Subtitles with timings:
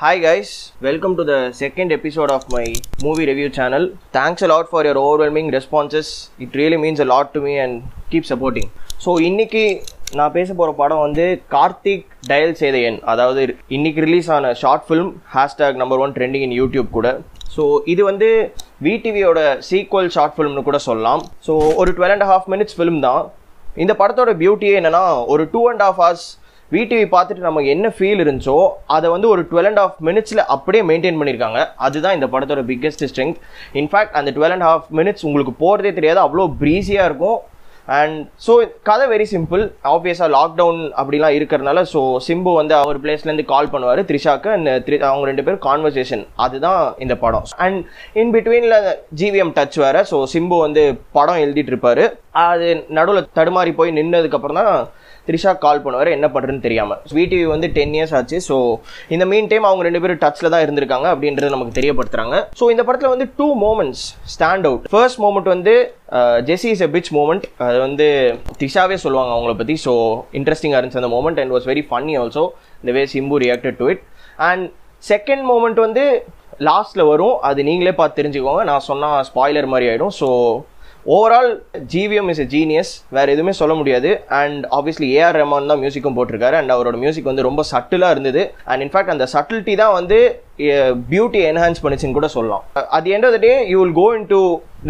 [0.00, 0.50] Hi guys,
[0.80, 2.64] welcome to the second episode of my
[3.04, 3.82] movie review channel.
[4.12, 6.06] Thanks a lot for your overwhelming responses.
[6.38, 7.74] It really means a lot to me and
[8.12, 8.66] keep supporting.
[9.04, 9.62] So இன்னைக்கு
[10.18, 13.42] நான் பேச போகிற படம் வந்து Karthik dial சேதையன் அதாவது
[13.76, 17.10] இன்னைக்கு release ஆன short film hashtag number one trending in YouTube கூட
[17.56, 18.28] ஸோ இது வந்து
[18.86, 19.38] விடிவியோட
[19.70, 23.22] சீக்வல் ஷார்ட் ஃபிலிம்னு கூட சொல்லலாம் ஸோ ஒரு twelve and half minutes film தான்
[23.76, 25.04] இந்த படத்தோட பியூட்டியே என்னென்னா
[25.34, 26.26] ஒரு two and half hours
[26.74, 28.56] VTV பார்த்துட்டு நமக்கு என்ன ஃபீல் இருந்துச்சோ
[28.96, 31.60] அதை வந்து ஒரு டுவெல் அண்ட் ஹாஃப் மினிட்ஸில் அப்படியே மெயின்டைன் பண்ணியிருக்காங்க.
[31.86, 33.38] அதுதான் இந்த படத்தோட பிக்கெஸ்ட் ஸ்ட்ரென்த்
[33.82, 36.20] இன்ஃபேக்ட் அந்த டுவெல் அண்ட் ஹாஃப் மினிட்ஸ் உங்களுக்கு போகிறதே தெரியாது.
[36.26, 37.38] அவ்வளோ ப்ரீஸியாக இருக்கும்.
[37.98, 38.52] அண்ட் ஸோ
[38.88, 44.48] கதை வெரி சிம்பிள் ஆப்வியஸாக லாக்டவுன் அப்படிலாம் இருக்கிறனால ஸோ சிம்பு வந்து அவர் பிளேஸ்லேருந்து கால் பண்ணுவார் த்ரிஷாக்கு
[44.56, 47.46] அந்த த்ரி அவங்க ரெண்டு பேரும் கான்வர்சேஷன் அதுதான் இந்த படம்.
[47.66, 47.80] அண்ட்
[48.22, 48.76] இன் பிட்வீனில்
[49.20, 50.02] ஜிவிஎம் டச் வேறு.
[50.12, 50.84] ஸோ சிம்பு வந்து
[51.18, 52.04] படம் எழுதிட்டு இருப்பார்.
[52.46, 52.68] அது
[52.98, 54.74] நடுவில் தடுமாறி போய் நின்னதுக்கப்புறம் தான்
[55.28, 58.56] த்ரிஷா கால் பண்ணுவார் என்ன பண்ணுறதுன்னு தெரியாமல் விடிவி வந்து டென் இயர்ஸ் ஆச்சு ஸோ
[59.14, 62.36] இந்த மீன் டைம் அவங்க ரெண்டு பேரும் டச்சில் தான் இருந்திருக்காங்க அப்படின்றத நமக்கு தெரியப்படுத்துறாங்க.
[62.60, 65.74] ஸோ இந்த படத்தில் வந்து two moments stand out first moment வந்து
[66.50, 68.08] Jessie is a bitch moment அது வந்து
[68.60, 69.94] த்ரிஷாவே சொல்லுவாங்க அவங்கள பற்றி ஸோ
[70.40, 72.44] இன்ட்ரெஸ்டிங்காக இருந்துச்சு அந்த moment and was very funny also
[72.82, 74.04] இந்த way Simbu reacted to it
[74.50, 74.66] and
[75.12, 76.04] second moment வந்து
[76.68, 77.36] லாஸ்ட்டில் வரும்.
[77.48, 78.62] அது நீங்களே பார்த்து தெரிஞ்சுக்கோங்க.
[78.70, 80.28] நான் சொன்னால் ஸ்பாய்லர் மாதிரி ஆகிடும் so
[81.16, 81.50] overall
[81.92, 84.10] GVM is a genius வேறு எதுவுமே சொல்ல முடியாது.
[84.40, 86.56] அண்ட் ஆப்வியஸ்லி ஏஆர் ரெமான் தான் மியூசிக்கும் போட்டிருக்காரு.
[86.60, 88.42] அண்ட் அவரோட மியூசிக் வந்து ரொம்ப சட்டிலாக இருந்தது.
[88.70, 90.18] அண்ட் இன்ஃபேக்ட் அந்த சட்டில்ட்டி தான் வந்து
[91.12, 92.64] பியூட்டி என்ஹான்ஸ் பண்ணிச்சுன்னு கூட சொல்லலாம்.
[92.96, 94.40] At end of the day you will go in to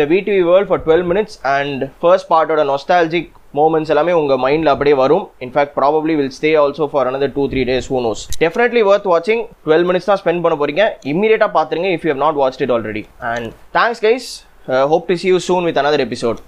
[0.01, 4.97] the VTV world for twelve minutes and first பார்ட்டோட nostalgic moments எல்லாமே உங்கள் மைண்டில் அப்படியே
[5.05, 5.25] வரும்.
[5.45, 9.43] In fact probably will stay also for another two three days who knows definitely worth வாட்சிங்
[9.65, 10.85] twelve minutes தான் spend பண்ண போறீங்க.
[11.13, 14.29] இம்மீடியட்டாக பார்த்துருங்க if you have not watch it already and thanks guys
[14.71, 16.41] Uh, hope to see you soon with another episode.